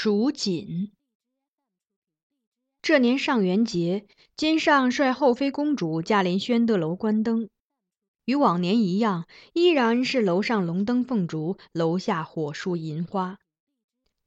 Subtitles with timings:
[0.00, 0.92] 蜀锦。
[2.80, 7.48] 这年上元节，金上率后妃公主驾临宣德楼观灯，
[8.24, 13.40] 与往年一样，依然是楼上龙灯凤烛，楼下火树银花。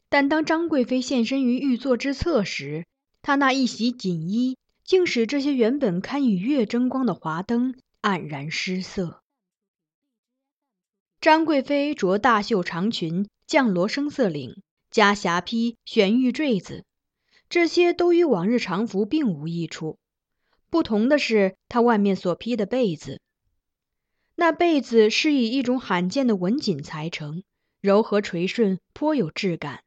[0.09, 2.85] 但当张贵妃现身于御座之侧时，
[3.21, 9.23] 她那一袭锦衣，竟使这些原本堪与月争光的华灯黯然失色。
[11.21, 14.61] 张贵妃着大袖长裙，绛罗生色领。
[14.91, 16.83] 加霞披、玄玉坠子，
[17.49, 19.97] 这些都与往日常服并无异处。
[20.69, 23.21] 不同的是，她外面所披的被子，
[24.35, 27.43] 那被子是以一种罕见的纹锦裁成，
[27.79, 29.83] 柔和垂顺，颇有质感。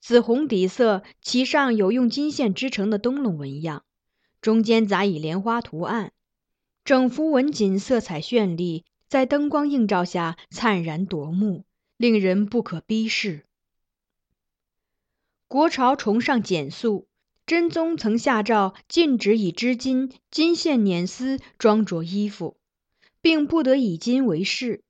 [0.00, 3.84] 紫红底色，其上有用金线织成的灯笼纹样，
[4.40, 6.12] 中间杂以莲花图案。
[6.84, 11.64] 整幅纹锦色彩绚丽，在灯光映照下灿然夺目，
[11.96, 13.44] 令人不可逼视。
[15.48, 17.08] 国朝崇尚简素，
[17.46, 22.58] 真宗曾下诏禁止以织金、金线捻丝装着衣服，
[23.22, 24.82] 并不得以金为饰。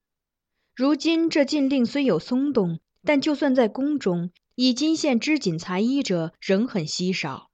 [0.75, 7.51] 如今这禁令虽有松动，但就算在宫中，以金线织锦裁衣者仍很稀少。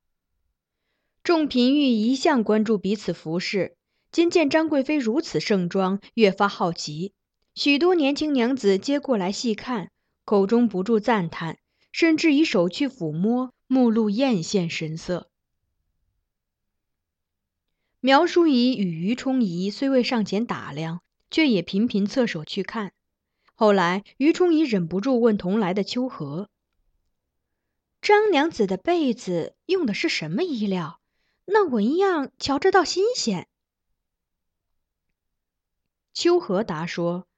[1.22, 3.76] 众嫔御一向关注彼此服饰，
[4.10, 7.12] 今见张贵妃如此盛装，越发好奇。
[7.54, 9.90] 许多年轻娘子皆过来细看，
[10.24, 11.58] 口中不住赞叹。
[11.94, 15.30] 甚至以手去抚摸，目露艳羡神色。
[18.00, 22.92] 苗淑仪与于冲仪虽未上前打量，却也频频侧手去看。
[23.54, 26.50] 后来，于冲仪忍不住问同来的秋荷
[28.02, 31.00] ：“张娘子的被子用的是什么衣料？
[31.44, 33.46] 那纹样瞧着倒新鲜。”
[36.12, 37.28] 秋荷答说：“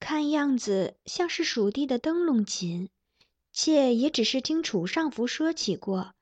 [0.00, 2.90] 看样子像是蜀地的灯笼锦。”
[3.52, 6.14] 妾也只是听楚尚福说起过，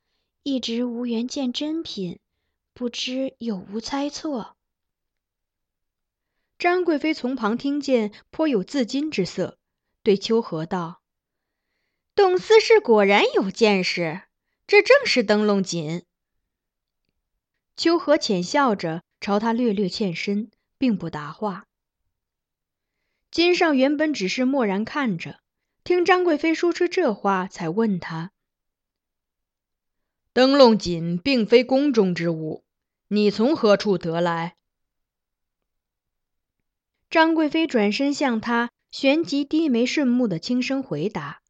[0.42, 2.18] 一直无缘见真品，
[2.74, 4.56] 不知有无猜错。
[6.58, 9.58] 张贵妃从旁听见，颇有自矜之色，
[10.02, 11.00] 对秋荷道
[12.16, 14.22] ：“董司事果然有见识，
[14.66, 16.04] 这正是灯笼锦。”
[17.76, 21.66] 秋荷浅笑着，朝他略略欠身，并不答话。
[23.30, 25.40] 金上原本只是默然看着。
[25.82, 28.32] 听张贵妃说出这话，才问他
[30.32, 32.64] ：“灯笼锦并非宫中之物，
[33.08, 34.56] 你从何处得来？”
[37.10, 41.40] 张贵妃转身向他，旋即低眉顺目的轻声回答：“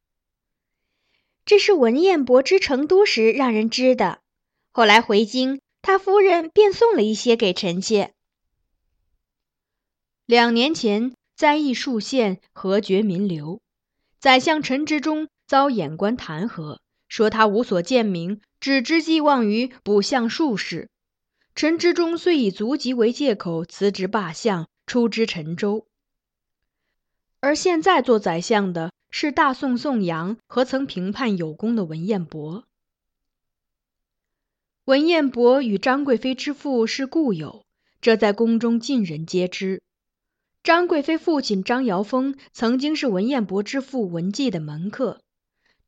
[1.45, 4.23] 这是文彦博之成都时让人织的，
[4.71, 8.15] 后来回京，他夫人便送了一些给臣妾。
[10.25, 13.61] 两年前灾异数县，何绝民流。”
[14.21, 16.79] 宰相陈之忠遭眼官弹劾，
[17.09, 20.91] 说他无所见明，只知寄望于补相术士。
[21.55, 25.87] 陈之忠虽以足疾为借口辞职罢相，出知陈州。
[27.41, 32.65] 而现在做宰相的是大宋宋阳和曾平叛有功的文彦博。
[34.85, 37.65] 文彦博与张贵妃之父是故友，
[38.03, 39.81] 这在宫中尽人皆知。
[40.63, 45.23] 张贵妃父亲张尧峰曾经是文彦博之父文纪的门客。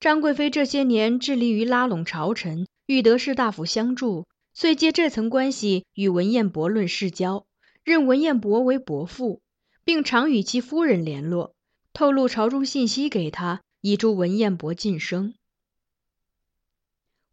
[0.00, 7.44] 张贵妃这些年致力于拉拢朝臣，欲得士大夫相助，遂借这层关系与文彦博论世交，
[7.84, 9.42] 认文彦博为伯父，
[9.84, 11.54] 并常与其夫人联络，
[11.92, 15.34] 透露朝中信息给他，以助文彦博晋升。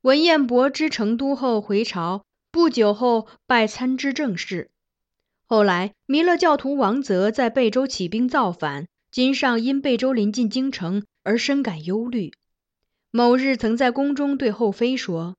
[0.02, 4.70] 文彦博知成都后回朝，不久后拜参知政事。
[5.52, 12.34] 后来弥勒教徒王泽在贝州起兵造反，金上因贝州临近京城而深感忧虑。
[13.10, 15.38] 某日曾在宫中对后妃说：“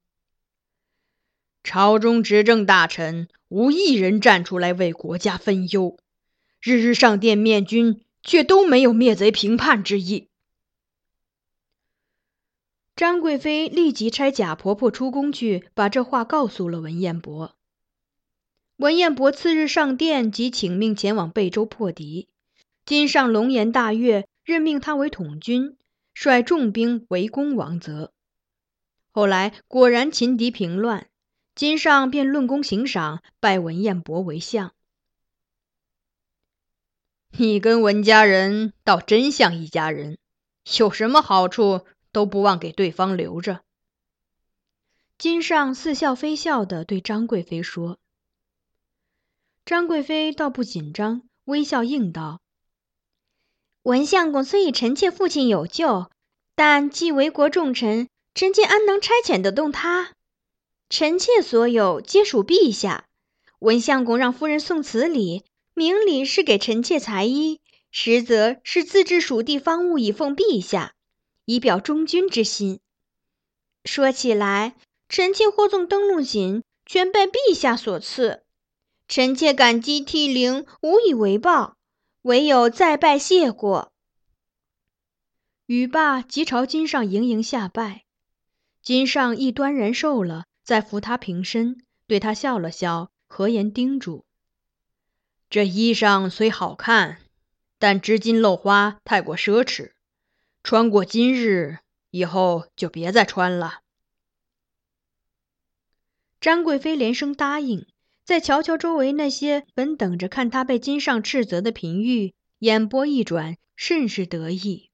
[1.63, 5.97] 朝中执政大臣无一人站出来为国家分忧，
[6.61, 10.27] 日日上殿面君，却都没有灭贼平叛之意。”
[12.97, 17.55] 张贵妃立即差贾婆婆出宫去，把这话告诉了文彦博。
[18.81, 22.31] 文彦博次日上殿，即请命前往贝州破敌。
[22.87, 25.77] 金上龙颜大悦，任命他为统军，
[26.15, 28.15] 率重兵围攻王泽。
[29.11, 31.09] 后来果然擒敌平乱，
[31.55, 34.73] 金上便论功行赏，拜文彦博为相。
[37.37, 40.17] 你跟文家人倒真像一家人，
[40.79, 41.85] 有什么好处？
[42.13, 43.61] 都不忘给对方留着。
[45.19, 47.99] 金上似笑非笑的对张贵妃说
[49.65, 52.41] ：“张贵妃倒不紧张，微笑应道
[53.85, 56.11] ：‘文相公虽与臣妾父亲有旧，
[56.55, 60.13] 但既为国重臣，臣妾安能差遣得动他？
[60.89, 63.07] 臣妾所有皆属陛下。
[63.61, 67.61] 文相公让夫人送此礼，明里是给臣妾裁衣，
[67.91, 70.95] 实则是自制蜀地方物以奉陛下。’”
[71.47, 72.79] 以表忠君之心。
[73.85, 74.77] 说起来，
[75.09, 78.45] 臣妾获赠灯笼锦，全拜陛下所赐。
[79.11, 81.77] 臣妾感激涕零，无以为报，
[82.23, 83.91] 唯有再拜谢过。
[85.67, 88.05] 语罢，即朝金上盈盈下拜。
[88.83, 94.25] 金上亦端然受了，再扶他平身，对他笑了笑，和颜叮嘱
[95.51, 97.19] ：“这衣裳虽好看，
[97.81, 99.91] 但织金镂花太过奢侈。”
[100.63, 101.79] 穿过今日
[102.11, 103.81] 以后，就别再穿了。
[106.41, 107.89] 张贵妃连声答应，
[108.31, 114.91] 再瞧瞧周围那些本等着看他被金上斥责的嫔御，眼波一转，甚是得意。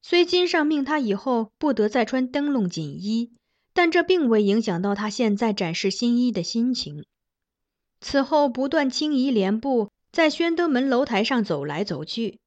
[0.00, 3.32] 虽金上命他以后不得再穿灯笼锦衣，
[3.72, 7.06] 但这并未影响到他现在展示新衣的心情。
[8.00, 12.38] 此后不断轻移莲步，在宣德门楼台上走来走去。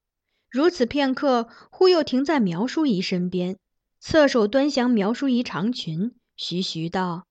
[0.49, 3.57] 如此片刻，忽又停在苗淑仪身边，
[3.99, 7.26] 侧手端详苗淑仪长裙，徐徐道：“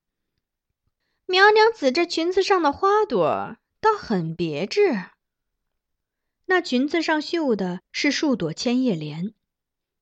[1.26, 5.04] 苗娘子这裙子上的花朵倒很别致。”
[6.46, 9.34] 那裙子上绣的是数朵千叶莲。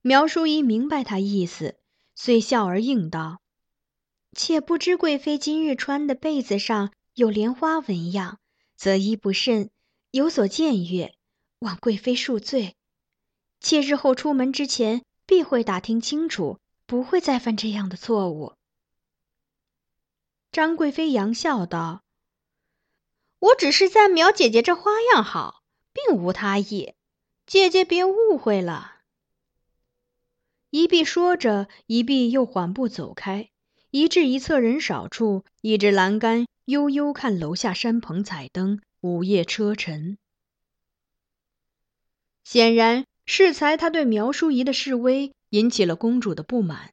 [0.03, 1.77] 苗淑仪明白他意思，
[2.15, 3.41] 遂笑而应道
[4.37, 8.39] ：“且不知贵妃今日穿的被子上有莲花纹样，
[8.77, 9.71] 则衣不慎，
[10.11, 11.15] 有所僭越，
[11.61, 12.77] 望贵妃恕罪。”
[13.61, 18.53] 妾日后出门之前，必会打听清楚，不会再犯这样的错误。
[20.55, 22.05] 张贵妃扬笑道
[23.41, 26.95] ：“我只是赞苗姐姐这花样好，并无他意，
[27.45, 29.01] 姐姐别误会了。”
[30.71, 33.51] 一臂说着，一臂又缓步走开，
[33.91, 40.19] 移至一侧人少处，倚着栏杆，悠悠看楼下山棚彩灯，午夜车尘。
[42.45, 43.05] 显然。
[43.27, 46.93] 适才他对苗淑仪的示威引起了公主的不满，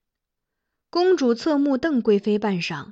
[0.89, 2.91] 公主侧目瞪贵妃半晌，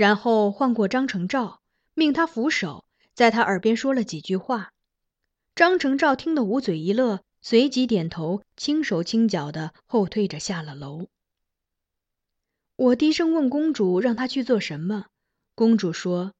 [0.00, 1.60] 然后唤过张成照，
[1.92, 4.72] 命他扶手，在他耳边说了几句话。
[5.54, 11.08] 张成照听得捂嘴一乐，随即点头，轻手轻脚的后退着下了楼。
[12.76, 15.04] 我低声问公主，让她去做什么？
[15.54, 16.32] 公主说：“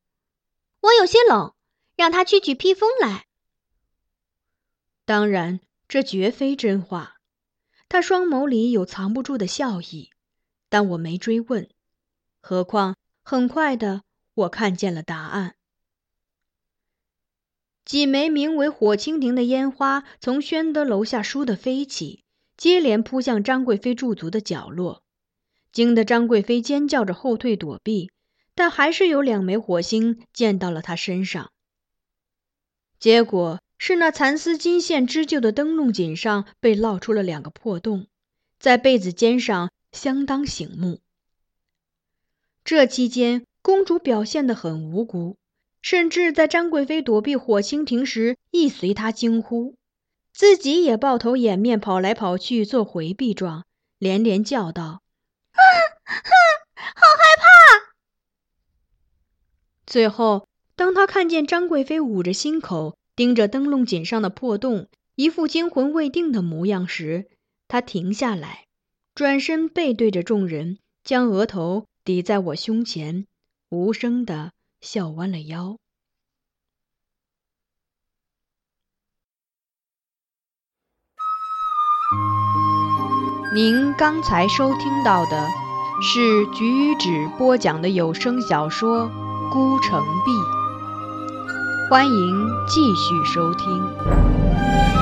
[0.80, 1.52] 我有些冷，
[1.96, 3.26] 让她去取披风来。”
[5.04, 5.60] 当然。
[5.86, 7.16] 这绝非真话，
[7.90, 10.08] 她双眸里有藏不住的笑意，
[10.70, 11.68] 但我没追问。
[12.40, 12.96] 何况
[13.30, 14.02] 很快的，
[14.34, 15.54] 我看见了答案。
[17.84, 22.24] 几枚名为“火蜻蜓”的烟花从宣德楼下倏地飞起，
[22.56, 25.04] 接连扑向张贵妃驻足的角落，
[25.70, 28.10] 惊得张贵妃尖叫着后退躲避，
[28.56, 31.52] 但还是有两枚火星溅到了她身上。
[32.98, 38.08] 结果是那蚕丝金线织就的灯笼锦上被烙出了两个破洞，
[38.58, 40.98] 在被子尖上相当醒目。
[42.70, 45.36] 这期间，公主表现得很无辜，
[45.82, 49.74] 甚至在张贵妃躲避火蜻蜓时，亦随她惊呼，
[50.32, 53.64] 自己也抱头掩面跑来跑去做回避状，
[53.98, 55.02] 连连叫道
[55.50, 55.58] ：“啊，
[56.76, 57.90] 好害怕！”
[59.84, 60.46] 最后，
[60.76, 64.86] 当他看见张贵妃捂着心口，盯着灯笼锦上的破洞，
[65.16, 67.28] 一副惊魂未定的模样时，
[67.66, 68.66] 他停下来，
[69.12, 73.26] 转身背对着众人，将额头抵在我胸前，
[73.68, 75.76] 无声的笑弯了腰。
[83.54, 85.48] 您刚才收听到的
[86.02, 89.10] 是橘子播讲的有声小说。
[89.52, 90.30] 孤城闭，
[91.90, 94.99] 欢迎继续收听。